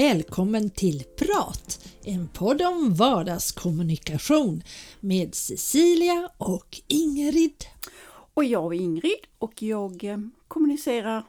[0.00, 4.62] välkommen till Prat, en podd om vardagskommunikation
[5.00, 7.64] med Cecilia och Ingrid.
[8.34, 11.24] Och jag är Ingrid och jag eh, kommunicerar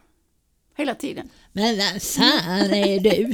[0.75, 1.29] hela tiden.
[1.51, 3.33] Men vem fan är du?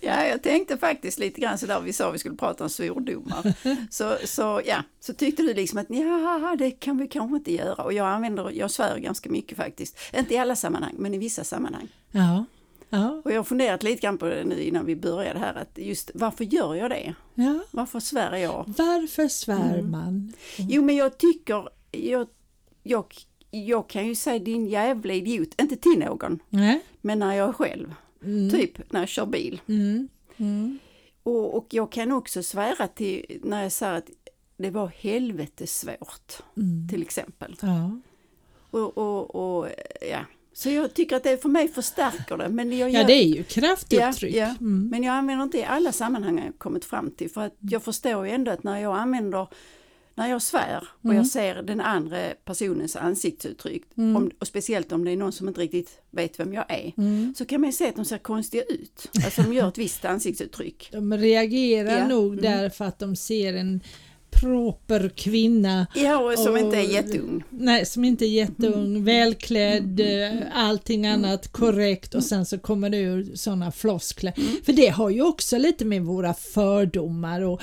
[0.00, 3.54] ja, jag tänkte faktiskt lite grann sådär, vi sa vi skulle prata om svordomar.
[3.90, 7.84] Så, så, ja, så tyckte du liksom att ja, det kan vi kanske inte göra.
[7.84, 9.98] Och jag använder, jag svär ganska mycket faktiskt.
[10.14, 11.88] Inte i alla sammanhang, men i vissa sammanhang.
[12.10, 12.44] Ja.
[12.90, 13.22] Ja.
[13.24, 16.10] Och jag har funderat lite grann på det nu innan vi började här, att just
[16.14, 17.14] varför gör jag det?
[17.34, 17.60] Ja.
[17.70, 18.64] Varför svär jag?
[18.78, 19.90] Varför svär Mm.
[19.90, 20.08] man?
[20.08, 20.32] Mm.
[20.70, 22.28] Jo, men jag tycker, jag,
[22.82, 23.14] jag,
[23.50, 26.80] jag kan ju säga din jävla idiot, inte till någon, Nej.
[27.00, 27.94] men när jag är själv.
[28.24, 28.50] Mm.
[28.50, 29.60] Typ när jag kör bil.
[29.68, 30.08] Mm.
[30.36, 30.78] Mm.
[31.22, 34.10] Och, och jag kan också svära till när jag säger att
[34.56, 36.88] det var helvetes svårt, Mm.
[36.88, 37.56] till exempel.
[37.62, 38.00] Ja.
[38.70, 39.68] Och, och, och
[40.10, 40.18] ja.
[40.60, 42.48] Så jag tycker att det för mig förstärker det.
[42.48, 44.34] Men jag, ja, gör- det är ju kraftuttryck.
[44.34, 44.54] Ja, ja.
[44.60, 44.88] Mm.
[44.88, 47.30] Men jag använder inte i alla sammanhang jag kommit fram till.
[47.30, 49.46] För att jag förstår ju ändå att när jag använder
[50.14, 51.16] när jag svär och Mm.
[51.16, 54.16] jag ser den andra personens ansiktsuttryck, Mm.
[54.16, 57.34] om, och speciellt om det är någon som inte riktigt vet vem jag är, Mm.
[57.36, 59.10] så kan man ju se att de ser konstiga ut.
[59.24, 60.88] Alltså de gör ett visst ansiktsuttryck.
[60.92, 62.06] De reagerar Ja.
[62.08, 62.42] nog Mm.
[62.42, 63.80] därför att de ser en
[64.30, 67.42] proper kvinna Ja, och som Och- inte är jätteung.
[67.50, 69.04] Nej, som inte är jätteung, Mm.
[69.04, 74.32] välklädd, eh, allting annat korrekt och sen så kommer det ur sådana floskler.
[74.36, 74.48] Mm.
[74.64, 77.60] För det har ju också lite med våra fördomar och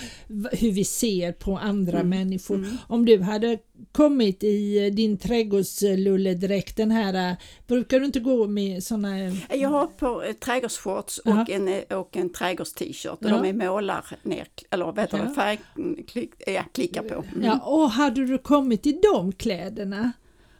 [0.51, 2.09] hur vi ser på andra Mm.
[2.09, 2.65] människor.
[2.87, 3.57] Om du hade
[3.91, 9.17] kommit i din trädgårdslulledräkt, den här, eh, brukar du inte gå med sådana
[9.49, 13.29] Jag har på eh, trädgårdsshorts och en, och en trädgårds-t-shirt och Ja.
[13.41, 15.59] de är målar ner, eller vad heter det, färg,
[16.07, 17.23] klick, ja, på.
[17.35, 17.43] Mm.
[17.43, 20.11] Ja, och hade du kommit i de kläderna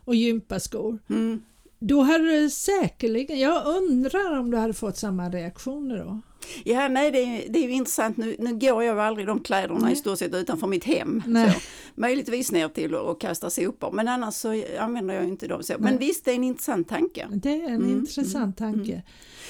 [0.05, 1.41] och gympaskor, Mm.
[1.79, 6.21] Då hade du säkerligen, jag undrar om du hade fått samma reaktioner då?
[6.63, 8.17] Ja, nej det är, det är ju intressant.
[8.17, 9.93] Nu, nu går jag aldrig de kläderna Nej.
[9.93, 11.23] i stort sett utanför mitt hem.
[11.27, 11.51] Nej.
[11.51, 11.59] Så.
[11.95, 15.73] Möjligtvis ner till och, och kasta sopor, men annars så använder jag inte dem så.
[15.79, 16.07] Men Nej.
[16.07, 17.27] visst, det är en intressant tanke.
[17.31, 19.03] Det är en Mm, intressant tanke.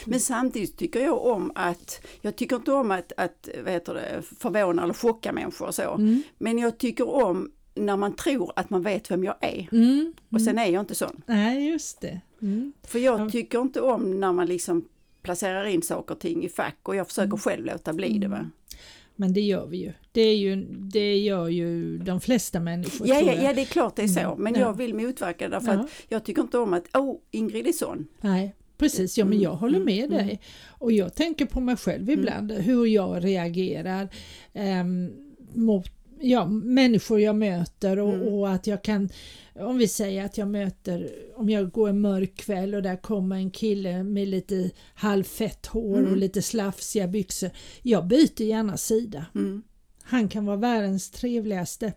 [0.05, 4.21] Men samtidigt tycker jag om att, jag tycker inte om att, att vad heter det,
[4.39, 5.94] förvåna eller chocka människor och så.
[5.94, 6.21] Mm.
[6.38, 9.67] Men jag tycker om när man tror att man vet vem jag är.
[9.71, 10.13] Mm.
[10.31, 11.21] Och sen är jag inte sån.
[11.25, 12.21] Nej, just det.
[12.41, 12.73] Mm.
[12.83, 13.29] För jag Ja.
[13.29, 14.88] tycker inte om när man liksom
[15.21, 17.38] placerar in saker och ting i fack och jag försöker Mm.
[17.38, 18.27] själv låta bli det.
[18.27, 18.49] Va?
[19.15, 19.93] Men det gör vi ju.
[20.11, 20.55] Det, är ju.
[20.71, 23.07] det gör ju de flesta människor.
[23.07, 24.44] Ja, ja, ja, det är klart det är så, Mm.
[24.44, 24.59] men Ja.
[24.59, 25.79] jag vill motverka det därför Ja.
[25.79, 28.07] att jag tycker inte om att, åh, Ingrid är sån.
[28.21, 29.17] Nej, precis.
[29.17, 30.27] Ja, men jag Mm, håller mm, med mm.
[30.27, 30.41] dig.
[30.67, 34.09] Och jag tänker på mig själv ibland, hur jag reagerar
[34.53, 35.11] ehm,
[35.53, 38.28] mot ja, människor jag möter och, Mm.
[38.33, 39.09] och att jag kan,
[39.55, 43.35] om vi säger att jag möter, om jag går en mörk kväll och där kommer
[43.35, 46.11] en kille med lite halvfett hår Mm.
[46.11, 47.50] och lite slafsiga byxor.
[47.81, 49.25] Jag byter gärna sida.
[49.35, 49.63] Mm.
[50.03, 51.94] Han kan vara världens trevligaste.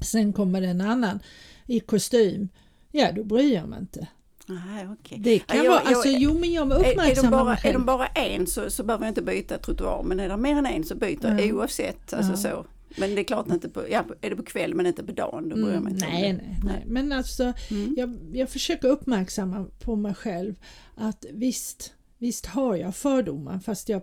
[0.00, 1.18] Sen kommer en annan
[1.66, 2.48] i kostym.
[2.92, 4.06] Ja, då bryr jag mig inte.
[4.46, 5.18] Nej, okej.
[5.20, 7.56] Det kan Ja, jag- vara, jag- alltså jo men jag Är, är, de uppmärksammar bara,
[7.56, 10.56] är de bara en så, så behöver jag inte byta trottoar, men är det mer
[10.56, 11.54] än en så byter jag Ja.
[11.54, 12.12] oavsett.
[12.12, 12.36] Alltså Ja.
[12.36, 12.66] så.
[12.96, 15.48] Men det är klart inte på, ja, är det på kväll men inte på dagen,
[15.48, 16.38] då bryr jag Mm, mig inte om nej, det.
[16.38, 17.94] nej, nej, men alltså Mm.
[17.96, 20.54] jag, jag försöker uppmärksamma på mig själv
[20.94, 24.02] att visst, visst har jag fördomar fast jag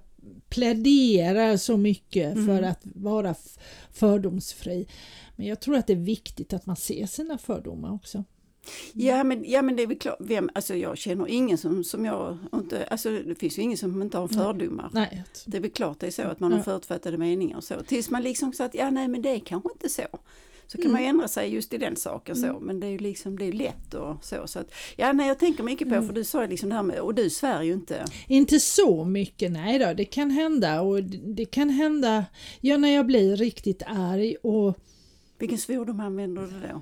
[0.50, 2.46] pläderar så mycket Mm.
[2.46, 3.36] för att vara
[3.92, 4.88] fördomsfri.
[5.36, 8.24] Men jag tror att det är viktigt att man ser sina fördomar också.
[8.94, 12.06] Ja men, ja men det är väl klart, vem, alltså jag känner ingen som, som
[12.06, 14.90] jag inte, alltså det finns ju ingen som inte har fördomar.
[14.94, 17.76] Nej, Det är väl klart det är så att man har förutfattade meningar och så.
[17.88, 20.04] Tills man liksom så att, ja nej men det är kanske inte så.
[20.68, 20.94] Så kan Mm.
[20.94, 23.52] man ändra sig just i den saken så, men det är ju liksom, det är
[23.54, 24.48] lätt och så.
[24.48, 26.08] så att, ja nej jag tänker mycket på, Mm.
[26.08, 28.06] för du sa ju liksom det här med, och du svär ju inte.
[28.28, 32.26] Inte så mycket, nej då, det kan hända och det kan hända
[32.62, 34.78] ja, när jag blir riktigt arg och
[35.38, 36.82] Vilken svordom använder du då?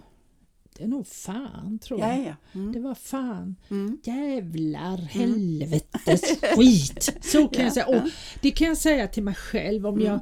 [0.78, 2.20] Det är nog fan tror jag.
[2.20, 2.60] Ja, ja.
[2.60, 2.72] Mm.
[2.72, 3.56] Det var fan.
[3.70, 4.00] Mm.
[4.04, 6.22] Jävlar, helvetes,
[6.56, 7.18] skit.
[7.22, 7.88] Så kan jag säga.
[7.88, 8.10] Och
[8.42, 10.20] det kan jag säga till mig själv om jag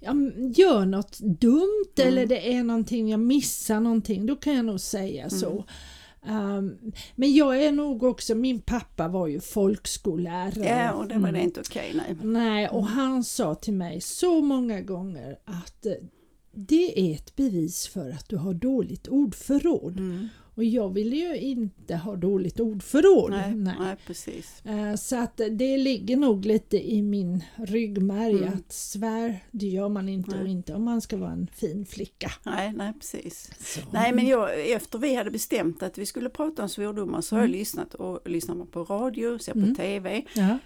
[0.00, 0.14] ja,
[0.56, 5.30] gör något dumt eller det är någonting, jag missar någonting, då kan jag nog säga
[5.30, 5.64] så.
[6.28, 10.68] Um, men jag är nog också, min pappa var ju folkskollärare.
[10.68, 11.40] Ja, och det var det Mm.
[11.42, 12.16] inte okej, nej.
[12.22, 15.92] Nej, och han sa till mig så många gånger att eh,
[16.52, 19.98] det är ett bevis för att du har dåligt ordförråd.
[19.98, 20.28] Mm.
[20.54, 23.30] Och jag ville ju inte ha dåligt ordförråd.
[23.30, 23.74] Nej, Nej.
[23.78, 23.96] nej.
[24.06, 24.62] precis.
[24.64, 28.48] Eh, Så att det ligger nog lite i min ryggmärg Mm.
[28.54, 32.30] att svär, det gör man inte och inte om man ska vara en fin flicka.
[32.42, 33.50] Nej, nej precis.
[33.60, 33.80] Så.
[33.92, 37.40] Nej men jag, efter vi hade bestämt att vi skulle prata om svordomar så har
[37.40, 37.52] Mm.
[37.52, 39.74] jag lyssnat och lyssnat på radio, ser på Mm.
[39.74, 40.24] TV.
[40.34, 40.58] Ja.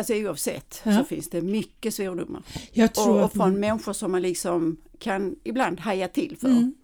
[0.00, 0.98] Alltså oavsett Ja.
[0.98, 2.42] så finns det mycket svordomar.
[2.72, 6.48] Jag tror, Och, och från människor som man liksom kan ibland haja till för.
[6.48, 6.74] mm,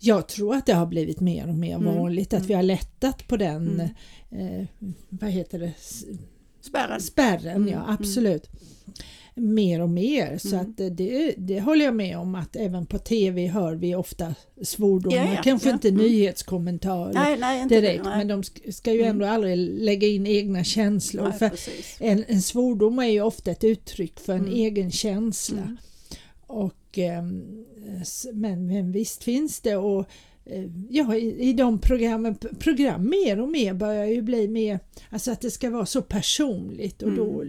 [0.00, 1.94] jag tror att det har blivit mer och mer Mm.
[1.94, 3.82] vanligt att vi har lättat på den,
[4.30, 4.60] Mm.
[4.60, 4.66] eh,
[5.08, 5.72] vad heter det,
[6.60, 7.00] Spärren.
[7.00, 7.90] spärren, Mm, ja mm.
[8.00, 8.50] absolut.
[9.38, 10.60] Mer och mer så Mm.
[10.70, 14.34] att eh, det, det håller jag med om att även på TV hör vi ofta
[14.62, 16.02] svordomar, Ja, ja, kanske ja, inte mm.
[16.02, 20.26] nyhetskommentarer Nej, nej, inte direkt det, men de sk- ska ju ändå aldrig lägga in
[20.26, 21.28] egna känslor.
[21.28, 21.96] nej, för precis.
[22.00, 24.52] en, en svordom är ju ofta ett uttryck för en Mm.
[24.54, 25.58] egen känsla.
[25.62, 25.76] Mm.
[26.46, 27.64] Och, ehm,
[28.32, 30.06] men, men visst finns det och
[30.44, 34.80] eh, ja, i, i de programmen, program mer och mer börjar ju bli mer,
[35.10, 37.16] alltså att det ska vara så personligt och Mm.
[37.18, 37.44] då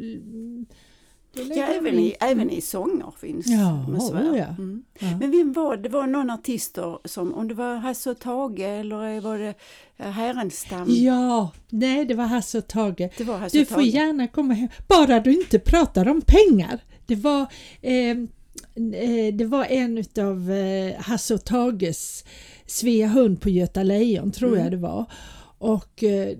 [1.33, 4.35] Ja, även i, även i sånger finns Ja, med svär.
[4.37, 4.45] ja.
[4.45, 4.83] Mm.
[4.99, 5.17] Ja.
[5.19, 5.89] Men vem var det?
[5.89, 9.53] var någon artister som, om det var Hasse och Tage eller var det
[9.97, 10.85] eh, Härenstam?
[10.89, 13.09] Ja, nej det var Hasse och Tage.
[13.17, 13.85] Det var Hasse Du och får Tage.
[13.85, 16.79] gärna komma hem, bara du inte pratar om pengar.
[17.05, 17.45] Det var,
[17.81, 18.09] eh,
[18.99, 22.23] eh, det var en utav eh, Hasse och Tages
[22.65, 24.61] Svea hund på Göta Lejon tror Mm.
[24.63, 25.05] jag det var.
[25.61, 26.37] Och eh,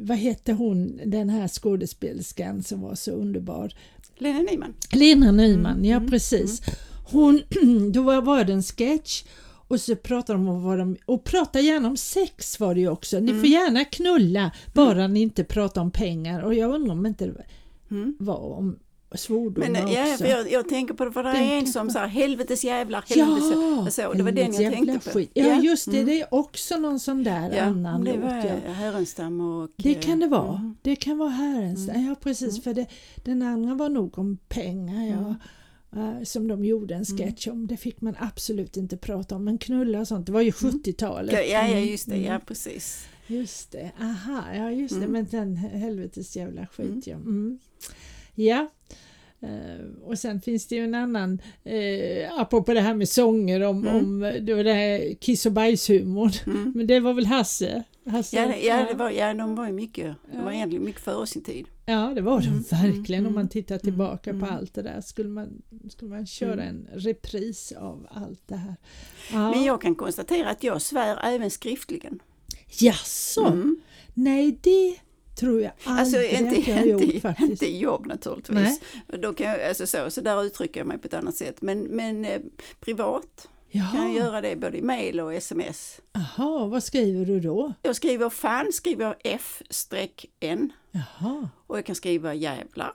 [0.00, 3.72] vad hette hon, den här skådespelerskan som var så underbar?
[4.18, 4.74] Lena Nyman.
[4.92, 6.62] Lena Nyman, Mm, ja mm, precis.
[7.10, 7.42] Hon,
[7.92, 9.24] då var, var det en sketch
[9.68, 12.88] och så pratade de om vad de, och prata gärna om sex var det ju
[12.88, 13.20] också.
[13.20, 13.40] Ni Mm.
[13.42, 17.44] får gärna knulla bara ni inte pratar om pengar och jag undrar om inte det
[17.90, 18.16] Mm.
[18.18, 18.78] var om
[19.16, 20.24] svordomar Men eh, ja, också.
[20.24, 23.98] för jag, jag tänker på det, för det är en som sa helvetes jävlar, helvetes
[23.98, 25.18] ja, så, det var den jag tänkte på.
[25.18, 25.30] skit.
[25.34, 26.06] Ja, just det, mm.
[26.06, 28.22] det är också någon sån där ja, annan det låt.
[28.22, 28.72] var Ja.
[28.72, 29.70] Härenstam och...
[29.76, 30.56] Det eh, kan det vara.
[30.58, 30.76] mm.
[30.82, 31.88] Det kan vara Herrens.
[31.88, 32.06] Mm.
[32.06, 32.62] Ja precis, Mm.
[32.62, 32.86] för det,
[33.24, 35.34] den andra var nog om pengar ja.
[35.98, 36.16] Mm.
[36.16, 37.66] eh, som de gjorde en sketch om.
[37.66, 39.44] Det fick man absolut inte prata om.
[39.44, 41.32] Men knulla och sånt, det var ju 70-talet.
[41.32, 42.26] Ja, ja, ja, Mm, just det, mm.
[42.32, 43.06] ja precis.
[43.26, 45.12] Just det, aha, ja just det, Mm.
[45.12, 47.58] men den helvetes jävla skit Mm.
[47.60, 47.86] ja.
[48.38, 48.46] Mm.
[48.48, 48.68] Ja.
[49.40, 53.86] Eh, och sen finns det ju en annan, uh, apropå det här med sånger om,
[53.86, 53.96] Mm.
[53.96, 56.30] om det var det här kiss och bajshumorn.
[56.46, 56.72] Mm.
[56.76, 57.82] Men det var väl Hasse?
[58.06, 60.56] Hasse Ja, ja, det var, ja, de var ju mycket, de var Ja.
[60.56, 61.66] egentligen mycket före sin tid.
[61.86, 63.20] Ja, det var de Mm, verkligen.
[63.20, 64.58] mm, Om man tittar tillbaka mm, på mm.
[64.58, 66.68] allt det där skulle man, skulle man köra Mm.
[66.68, 68.74] en repris av allt det här.
[69.32, 69.50] Ja.
[69.50, 72.20] Men jag kan konstatera att jag svär även skriftligen.
[72.80, 73.46] Jaså?
[73.46, 73.80] Mm.
[74.14, 74.96] Nej, det
[75.38, 77.50] tror jag Alltså aldrig inte, att jag har gjort inte, faktiskt.
[77.50, 78.80] inte jobb naturligtvis.
[79.06, 81.62] Då kan jag, alltså så, så där uttrycker jag mig på ett annat sätt.
[81.62, 82.40] Men, men eh,
[82.80, 86.00] privat kan jag Jaha, göra det både i mail och sms.
[86.12, 87.72] Aha, vad skriver du då?
[87.82, 92.92] Jag skriver fan, skriver F-N Jaha, och jag kan skriva jävlar.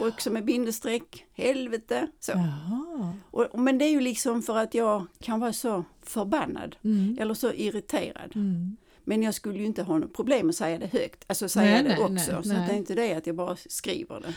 [0.00, 2.06] Och också med bindestreck, helvete.
[2.20, 2.32] Så.
[2.32, 3.14] jaha.
[3.30, 7.18] Och, och- men det är ju liksom för att jag kan vara så förbannad Mm.
[7.20, 8.32] eller så irriterad.
[8.34, 8.76] Mm.
[9.08, 11.82] Men jag skulle ju inte ha något problem att säga det högt, alltså säga Nej,
[11.82, 12.12] det nej, också.
[12.34, 12.66] nej, så nej.
[12.68, 14.34] det är inte det att jag bara skriver det.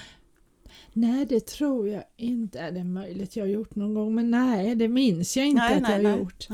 [0.93, 2.59] Nej, det tror jag inte.
[2.59, 4.15] Är det möjligt jag har gjort någon gång?
[4.15, 6.47] Men nej, det minns jag inte att jag har gjort.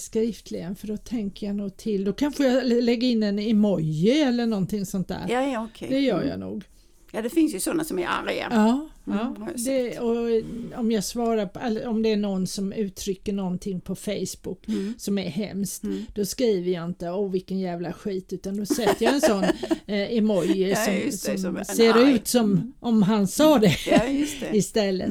[0.00, 2.04] Skriftligen, för då tänker jag nog till.
[2.04, 5.26] Då kanske jag lä- lägger in en emoji eller någonting sånt där.
[5.28, 5.88] Ja, ja, okej.
[5.90, 6.28] Det gör Mm.
[6.28, 6.64] jag nog.
[7.12, 8.48] Ja, det finns ju sådana som är arga.
[8.50, 9.36] Ja, ja.
[9.46, 13.94] jag Det, och om jag svarar på, om det är någon som uttrycker någonting på
[13.94, 14.94] Facebook Mm.
[14.98, 16.04] som är hemskt, Mm.
[16.14, 19.44] då skriver jag inte åh vilken jävla skit utan då sätter jag en sån
[19.86, 22.12] eh, emoji som, det, som, som ser arg.
[22.14, 24.00] ut som om han sa det Ja,
[24.40, 24.50] det.
[24.56, 25.08] istället.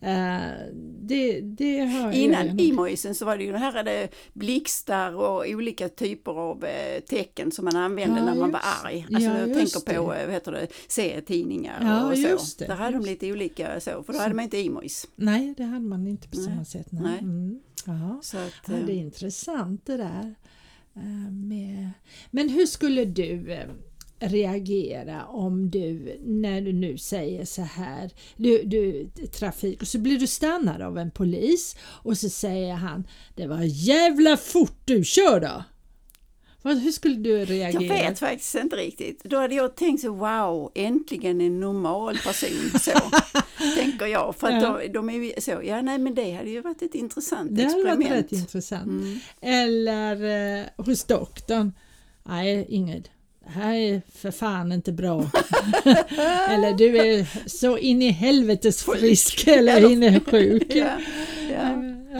[0.00, 0.36] Mm.
[0.36, 0.42] Eh,
[1.00, 5.88] det, det har Innan emojisen så var det ju det här det blixtar och olika
[5.88, 9.06] typer av eh, tecken som man använde Ja, när man var arg.
[9.14, 12.64] Alltså ja, jag tänker på eh, vad heter det, serietidningar och så.
[12.64, 13.37] Där hade de just lite olika
[13.80, 15.06] så, för då Så- hade man inte emojis.
[15.16, 16.86] Nej, det hade man inte på Nej, samma sätt.
[16.92, 17.02] Nej.
[17.02, 17.18] nej.
[17.18, 17.60] Mm.
[17.86, 18.20] Ja.
[18.22, 20.34] Så att, Ja, det är eh, intressant det där.
[20.96, 21.90] eh, Med...
[22.30, 23.66] Men hur skulle du eh,
[24.20, 30.18] reagera om du, när du nu säger så här, du, du trafik och så blir
[30.18, 35.40] du stannad av en polis och så säger han Det var jävla fort du kör
[35.40, 35.64] då!
[36.62, 37.82] Hur skulle du reagera?
[37.82, 39.24] jag vet faktiskt inte riktigt.
[39.24, 42.70] Då hade jag tänkt så wow, äntligen en normal person.
[42.80, 42.90] Så
[43.76, 44.34] tänker jag.
[44.36, 44.78] För att Ja.
[44.82, 47.74] de, de är så, ja nej men det hade ju varit ett intressant Det hade
[47.74, 48.10] experiment.
[48.10, 48.86] varit rätt intressant.
[48.86, 49.18] Mm.
[49.40, 51.72] Eller eh, hos doktorn.
[52.28, 53.08] Nej Ingrid,
[53.44, 55.20] det här är för fan inte bra.
[56.48, 60.66] eller du är så in i helvetes frisk eller in i sjuk.
[60.74, 60.90] Ja,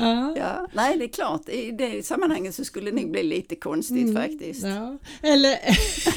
[0.00, 0.32] ja.
[0.36, 0.36] Ja.
[0.36, 3.96] Ja, nej det är klart, i det sammanhanget så skulle det nog bli lite konstigt
[4.08, 4.62] Mm, faktiskt.
[4.64, 4.98] Ja.
[5.22, 5.56] Eller,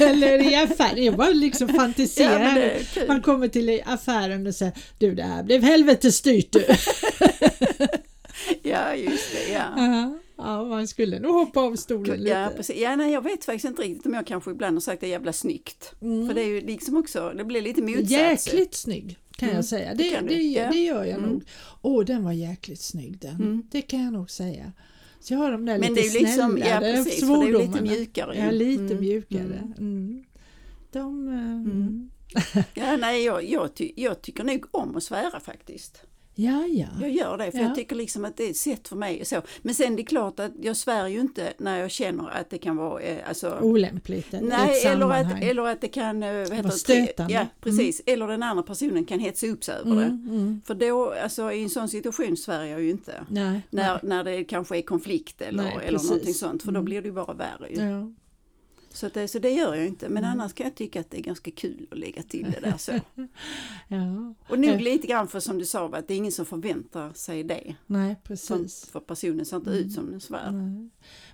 [0.00, 2.78] eller i affären, jag bara liksom Ja, fantiserar.
[2.94, 3.08] kul.
[3.08, 6.64] Man kommer till affären och säger du det här blev helvetes styrt du.
[8.62, 9.64] Ja, just det, ja.
[9.76, 12.30] Ja, Ja, man skulle nog hoppa av stolen lite.
[12.30, 12.76] Ja, precis.
[12.76, 15.32] Ja, nej, jag vet faktiskt inte riktigt om jag kanske ibland har sagt det jävla
[15.32, 15.92] snyggt.
[16.02, 16.26] Mm.
[16.28, 18.10] För det är ju liksom också, det blir lite motsats.
[18.10, 19.94] Jäkligt snygg kan Mm, jag säga.
[19.94, 21.30] det Det, det, det gör jag Mm.
[21.30, 21.42] nog.
[21.82, 23.34] Åh, den var jäkligt snygg den.
[23.34, 23.62] Mm.
[23.70, 24.72] Det kan jag nog säga.
[25.20, 27.46] Så jag har de där Men lite ju liksom, ja snällare precis, för det är
[27.46, 27.82] lite svordomarna.
[27.82, 28.34] mjukare.
[28.36, 28.40] ju.
[28.42, 29.42] Ja, lite Mm, mjukare.
[29.42, 29.72] mm.
[29.78, 30.24] Mm.
[30.92, 32.62] De, eh.
[32.74, 36.02] Ja, nej, jag, jag, ty, jag tycker nog om att svära faktiskt.
[36.34, 36.86] Ja, ja.
[37.00, 37.64] Jag gör det, för Ja.
[37.64, 39.24] jag tycker liksom att det är ett sätt för mig.
[39.24, 39.42] Så.
[39.62, 42.58] Men sen det är klart att jag svär ju inte när jag känner att det
[42.58, 46.40] kan vara eh, alltså, Olämpligt ett Nej, eller att, eller att det kan eh, vad
[46.42, 47.32] heter Vara stötande.
[47.34, 48.02] Ja, precis.
[48.06, 50.34] Eller den andra personen kan hetsa upp sig över mm, det.
[50.34, 50.60] mm.
[50.66, 53.24] För då, alltså i en sån situation svär jag ju inte.
[53.28, 53.98] Nej, När, nej.
[54.02, 56.84] när det kanske är konflikt eller, Nej, eller någonting sånt, för då Mm.
[56.84, 57.68] blir det ju bara värre.
[57.70, 57.82] Ju.
[57.82, 58.12] Ja.
[58.96, 60.30] Så, att det, så det gör jag inte, men Mm.
[60.40, 62.92] annars kan jag tycka att det är ganska kul att lägga till det där så.
[63.88, 64.78] ja, Och nog Ja.
[64.78, 67.74] lite grann för som du sa, att det är ingen som förväntar sig det.
[67.86, 68.86] nej precis.
[68.86, 69.82] för personen ser inte Mm.
[69.84, 70.50] ut som den svär.
[70.52, 70.88] Nej.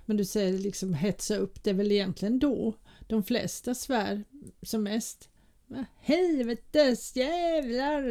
[0.05, 2.73] Men du säger liksom hetsa upp, det är väl egentligen då
[3.07, 4.23] de flesta svär
[4.61, 5.29] som mest.
[6.01, 8.01] Helvetes jävlar!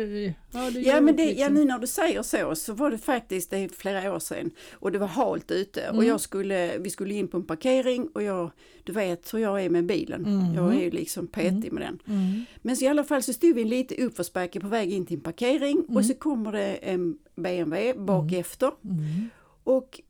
[0.78, 1.54] Ja men det, ja, liksom?
[1.54, 4.92] nu när du säger så så var det faktiskt det är flera år sedan och
[4.92, 6.06] det var halt ute och Mm.
[6.08, 8.50] jag skulle, vi skulle in på en parkering och jag,
[8.84, 10.22] du vet hur jag är med bilen.
[10.22, 10.54] Mhm.
[10.54, 11.98] Jag är ju liksom petig med den.
[12.06, 12.44] Mm.
[12.62, 15.22] Men så i alla fall så stod vi lite uppförsbacke på väg in till en
[15.22, 15.96] parkering Mm.
[15.96, 19.30] och så kommer det en BMW bak efter Mm.
[19.64, 20.00] och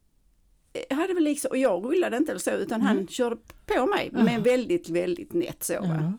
[0.88, 3.36] jag hade väl liksom, och jag rullade inte eller så utan han körde
[3.66, 5.80] på mig men väldigt, väldigt nätt så.
[5.80, 6.12] Va?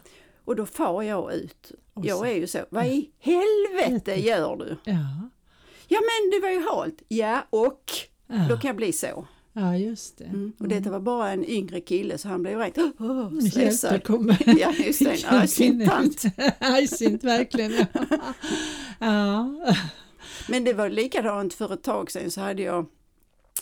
[0.49, 0.51] Mm.
[0.51, 1.71] Och då far jag ut.
[1.93, 4.77] Och Jag så- är ju så, vad i helvete gör du?
[4.83, 5.29] Ja.
[5.87, 7.01] Ja men det var ju halt.
[7.07, 7.83] Ja och
[8.27, 8.45] Ja.
[8.49, 9.27] då kan jag bli så.
[9.53, 10.23] ja, just det.
[10.23, 10.53] Mm.
[10.59, 13.91] Och detta var bara en yngre kille så han blev rent oh, stressad.
[13.91, 14.35] Hjältekommen.
[14.59, 16.23] Ja just det, en argsint tant.
[16.59, 17.71] Argsint verkligen.
[17.71, 17.85] Ja.
[18.99, 19.75] ja.
[20.49, 22.85] Men det var likadant för ett tag sedan så hade jag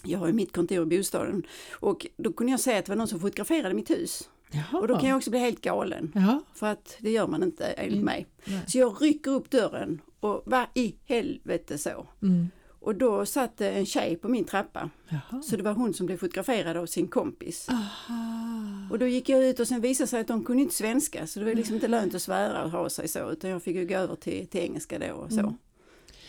[0.04, 1.44] jag har ju mitt kontor i bostaden
[1.80, 4.30] och då kunde jag säga att det var någon som fotograferade mitt hus.
[4.52, 4.80] Jaha.
[4.82, 6.12] Och då kan jag också bli helt galen.
[6.16, 6.42] Ja.
[6.54, 8.06] För att det gör man inte enligt Mm.
[8.06, 8.28] mig.
[8.46, 8.62] Nej.
[8.68, 12.08] Så jag rycker upp dörren och vad i helvete så.
[12.22, 12.48] Mm.
[12.80, 14.90] Och då satt en tjej på min trappa.
[15.10, 15.42] Jaha.
[15.42, 17.68] Så det var hon som blev fotograferad av sin kompis.
[17.70, 18.88] Aha.
[18.92, 21.40] Och då gick jag ut och sen visade sig att de kunde inte svenska så
[21.40, 23.86] det var liksom inte lönt att svära och ha sig så utan jag fick ju
[23.86, 25.40] gå över till, till engelska då och så.
[25.40, 25.54] Mm.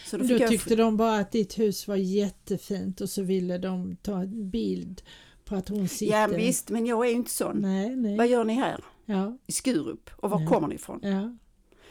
[0.07, 3.97] Så Då, jag- tyckte de bara att ditt hus var jättefint och så ville de
[3.97, 5.03] ta en bild
[5.49, 6.21] på att hon sitter...
[6.21, 7.57] Ja visst, men jag är ju inte sån.
[7.61, 8.17] Nej, nej.
[8.17, 8.85] Vad gör ni här?
[9.05, 10.11] Ja, I Skurup.
[10.17, 10.47] Och var Ja.
[10.49, 11.01] kommer ni ifrån?
[11.03, 11.37] ja.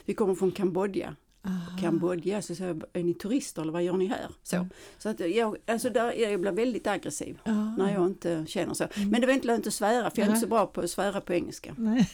[0.05, 1.15] Vi kommer från Kambodja.
[1.45, 1.77] Aha.
[1.81, 4.27] Kambodja, så säger jag, är ni turister eller vad gör ni här?
[4.43, 4.69] Så, Mm.
[4.97, 7.75] så att jag, alltså där, jag blir väldigt aggressiv Ja.
[7.77, 8.83] när jag inte känner så.
[8.95, 9.09] Mm.
[9.09, 10.89] Men det var inte lönt att svära för jag är inte så bra på att
[10.89, 11.73] svära på engelska.
[11.77, 12.09] Nej.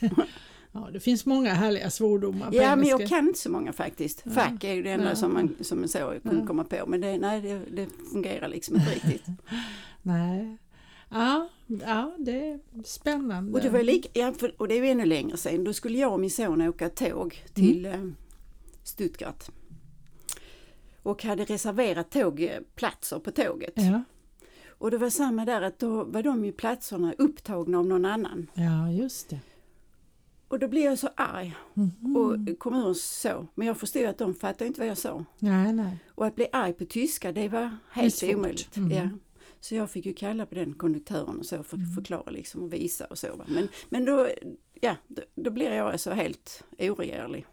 [0.71, 3.01] Ja, det finns många härliga svordomar på Ja, men engelska.
[3.01, 4.21] jag kan inte så många faktiskt.
[4.25, 4.31] Ja.
[4.31, 5.15] Fack är ju det enda Ja.
[5.15, 6.47] som man som så kunde Ja.
[6.47, 6.83] komma på.
[6.87, 9.23] Men det, nej, det, det fungerar liksom inte riktigt.
[10.01, 10.57] Nej.
[11.13, 13.51] Ja, ja, det är spännande.
[13.53, 15.63] Och det var lika, ja, för, och det är ju ännu längre sedan.
[15.63, 18.07] Då skulle jag och min son åka tåg till Mm.
[18.07, 18.13] eh,
[18.83, 19.43] Stuttgart.
[21.03, 23.73] Och hade reserverat tågplatser på tåget.
[23.75, 24.03] Ja,
[24.77, 28.47] Och det var samma där att då var de ju platserna upptagna av någon annan.
[28.53, 29.39] ja, just det.
[30.47, 32.15] Och då blev jag så arg Mhm.
[32.17, 33.47] och kom ur så.
[33.55, 35.25] Men jag förstod att de fattade inte vad jag sa.
[35.39, 35.97] Nej, nej.
[36.15, 38.35] Och att bli arg på tyska det var Det helt svårt.
[38.35, 38.77] omöjligt.
[38.77, 38.91] Mm.
[38.91, 39.09] Ja.
[39.63, 41.89] Så jag fick ju kalla på den konduktören och så för Mm.
[41.89, 43.27] att förklara liksom och visa och så.
[43.47, 44.27] Men, men då,
[44.81, 47.45] ja, då, då blir jag alltså helt oregerlig.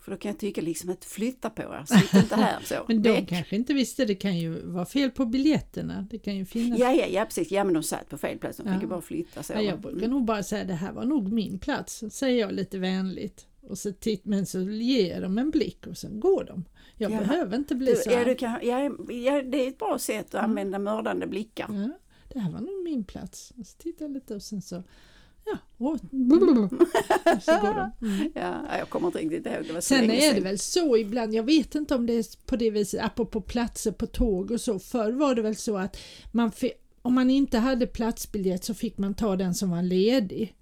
[0.00, 2.74] För då kan jag tycka liksom att flytta på er, sitt inte här så.
[2.88, 3.28] Men de Väck.
[3.28, 6.06] kanske inte visste, det kan ju vara fel på biljetterna.
[6.10, 6.78] Det kan ju finnas.
[6.78, 7.50] Ja, ja, ja, precis.
[7.50, 8.56] Ja, men de satt på fel plats.
[8.56, 8.80] De fick Ja.
[8.80, 9.52] ju bara flytta så.
[9.52, 12.78] Ja, jag brukar nog bara säga det här var nog min plats, säger jag lite
[12.78, 13.46] vänligt.
[13.62, 16.64] Och så titt, men så ger de en blick och sen går de.
[16.98, 17.18] Jag Ja.
[17.18, 18.24] behöver inte bli Du, så ja, här.
[18.24, 18.80] du kan, ja,
[19.14, 20.50] ja, det är ett bra sätt att Mm.
[20.50, 21.66] använda mördande blickar.
[21.72, 21.88] Ja,
[22.32, 23.52] det här var nog min plats.
[23.64, 24.82] Så tittar jag lite och sen så,
[25.44, 25.98] ja, och,
[27.42, 28.06] så går de.
[28.06, 28.32] Mm.
[28.34, 31.34] Ja, jag kommer inte riktigt ihåg, det var så Sen är det väl så ibland,
[31.34, 34.78] jag vet inte om det är på det viset, apropå platser på tåg och så,
[34.78, 35.96] förr var det väl så att
[36.32, 36.52] man
[37.02, 40.54] om man inte hade platsbiljett så fick man ta den som var ledig.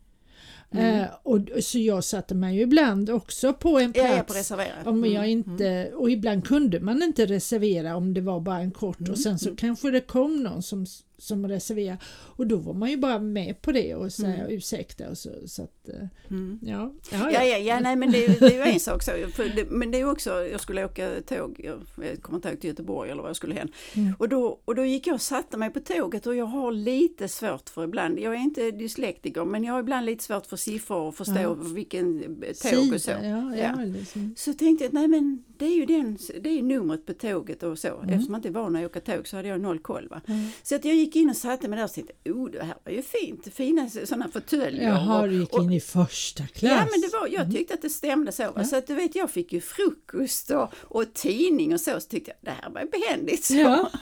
[0.75, 1.01] Mm.
[1.01, 4.11] Eh, och, så jag satte mig ju ibland också på en plats.
[4.17, 4.87] ja, på reserverat.
[4.87, 8.71] Om jag Mm, inte, och ibland kunde man inte reservera om det var bara en
[8.71, 10.87] kort Mm, och sen så kanske det kom någon som,
[11.19, 14.51] som reserverade och då var man ju bara med på det och säga Mm.
[14.53, 16.59] ursäkta och så, så att eh, Mm.
[16.63, 16.93] ja.
[17.13, 19.11] Ja, Ja, ja, ja, nej men det, det är ju en sak så.
[19.33, 22.71] För det, men det är också, jag skulle åka tåg, jag, kommer inte ihåg till
[22.71, 23.69] Göteborg eller vad jag skulle hen.
[23.95, 24.13] Mm.
[24.19, 27.29] Och, då, och då gick jag och satte mig på tåget och jag har lite
[27.29, 30.97] svårt för ibland, jag är inte dyslektiker men jag har ibland lite svårt för siffror
[31.01, 31.55] och förstå Ja.
[31.55, 32.21] vilken
[32.63, 33.11] tåg och så.
[33.11, 33.75] Ja, ja.
[33.85, 34.35] Liksom.
[34.37, 37.79] Så tänkte jag nej men det är ju den, det är numret på tåget och
[37.79, 37.89] så.
[37.89, 38.09] Mm.
[38.09, 40.09] Eftersom jag inte är van att åka tåg så hade jag noll koll.
[40.09, 40.21] Va?
[40.29, 40.49] Mm.
[40.63, 42.93] Så att jag gick in och satte mig där och tänkte, oh det här var
[42.93, 44.89] ju fint, fina sådana fåtöljer.
[44.89, 46.73] Jaha, du gick in i första klass.
[46.73, 48.53] Ja, men det var, jag tyckte att det stämde så.
[48.57, 48.65] Ja.
[48.65, 52.31] Så att du vet, jag fick ju frukost och, och tidning och så, så tyckte
[52.31, 53.45] jag det här var behändigt.
[53.45, 53.55] Så.
[53.55, 53.91] Ja.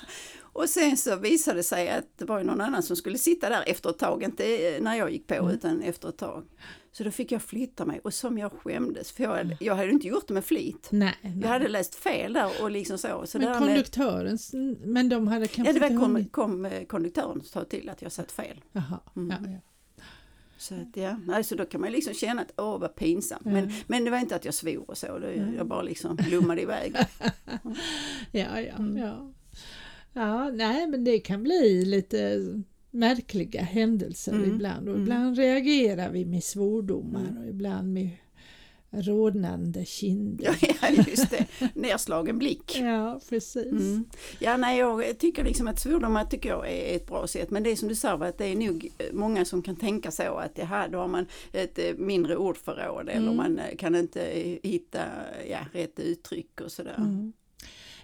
[0.52, 3.64] Och sen så visade det sig att det var någon annan som skulle sitta där
[3.66, 5.50] efter ett tag, inte när jag gick på Mm.
[5.50, 6.44] utan efter ett tag.
[6.92, 9.48] Så då fick jag flytta mig och som jag skämdes, för Mm.
[9.48, 10.88] jag, jag hade inte gjort det med flit.
[10.90, 11.38] Nej, nej.
[11.42, 13.22] Jag hade läst fel där och liksom så.
[13.26, 14.38] så men med, konduktören,
[14.84, 17.88] men de hade kanske ja, det var inte kom, kom eh, konduktören och sa till
[17.88, 18.60] att jag satt fel.
[18.72, 19.30] Jaha, Mm.
[19.44, 19.58] ja, ja.
[20.58, 23.46] Så, att, ja, nej, så då kan man liksom känna att åh vad pinsamt.
[23.46, 23.64] Mm.
[23.64, 26.62] Men, men det var inte att jag svor och så, det, jag bara liksom lummade
[26.62, 26.94] iväg.
[28.32, 28.96] Ja, ja, Mm.
[28.96, 29.32] ja.
[30.12, 32.38] Ja, nej men det kan bli lite
[32.90, 35.02] märkliga händelser Mm, ibland och mm.
[35.02, 38.10] ibland reagerar vi med svordomar och ibland med
[38.94, 40.56] rodnande kinder.
[40.82, 42.78] Ja, just det, nerslagen blick.
[42.80, 43.66] Ja, precis.
[43.72, 44.04] Mm.
[44.38, 47.50] Ja, nej, jag tycker liksom att svordomar tycker jag är ett bra sätt.
[47.50, 50.34] Men det är som du sa, att det är nog många som kan tänka så
[50.34, 53.36] att det här, då har man ett eh, mindre ordförråd eller Mm.
[53.36, 54.20] man kan inte
[54.62, 55.00] hitta
[55.50, 56.94] ja, rätt uttryck och sådär.
[56.98, 57.32] Mm.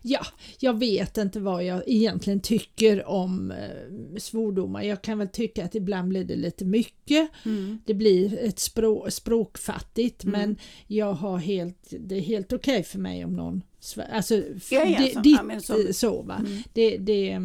[0.02, 0.26] Ja,
[0.58, 4.82] jag vet inte vad jag egentligen tycker om eh, svordomar.
[4.82, 7.30] Jag kan väl tycka att ibland blir det lite mycket.
[7.44, 7.78] Mm.
[7.86, 10.40] Det blir ett språ, språkfattigt Mm.
[10.40, 14.42] men jag har helt, det är helt okej för mig om någon svär, alltså Ja,
[14.70, 16.36] ja, det, så- ditt ja, så- eh, så va.
[16.46, 16.62] Mm.
[16.72, 17.38] Det, det,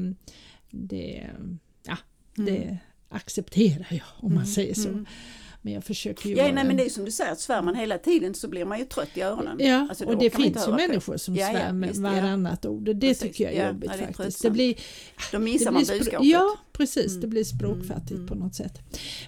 [0.71, 1.29] det,
[1.87, 1.97] ja,
[2.35, 2.77] det
[3.09, 5.05] accepterar jag om man säger så.
[5.65, 7.61] Men jag försöker ju Ja, nej, men en- det är som du säger, att svär
[7.61, 9.57] man hela tiden så blir man ju trött i öronen.
[9.59, 12.09] Ja, Alltså, och det finns ju människor som Ja, ja, svär med visst, ja.
[12.11, 13.21] varannat ord och det Precis.
[13.23, 14.41] tycker jag är Ja, jobbigt ja, det är faktiskt.
[14.41, 14.75] Det blir,
[15.31, 16.27] Då missar man budskapet.
[16.27, 17.07] Ja, precis.
[17.11, 17.21] Mm.
[17.21, 18.27] Det blir språkfattigt Mm.
[18.27, 18.79] på något sätt.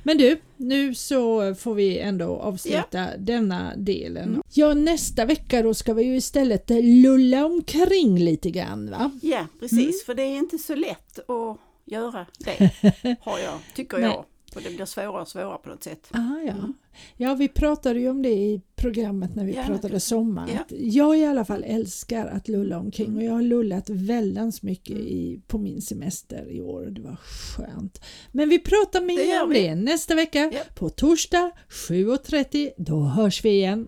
[0.03, 4.29] Men du, nu så får vi ändå avsluta denna delen.
[4.29, 4.41] Mm.
[4.53, 9.11] Ja, nästa vecka då ska vi ju istället lulla omkring lite grann va?
[9.21, 9.79] Ja, precis.
[9.79, 9.91] Mm.
[10.05, 12.71] För det är inte så lätt att göra det,
[13.21, 14.25] har jag, tycker jag.
[14.55, 16.07] Och det blir svårare och svårare på något sätt.
[16.11, 16.51] Ah, ja.
[16.53, 16.73] Mm.
[17.17, 20.49] ja, vi pratade ju om det i programmet när vi Ja, pratade sommar.
[20.53, 20.75] ja.
[20.77, 23.17] Jag i alla fall älskar att lulla omkring Mm.
[23.17, 25.07] och jag har lullat väldans mycket Mm.
[25.07, 28.01] i, på min semester i år och det var skönt.
[28.31, 30.59] Men vi pratar mer om det nästa vecka Ja.
[30.75, 32.71] på torsdag 7.30.
[32.77, 33.87] Då hörs vi igen.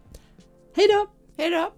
[0.75, 1.08] Hej då!
[1.43, 1.73] Hej då!